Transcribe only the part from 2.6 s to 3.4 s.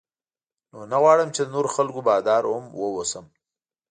واوسم.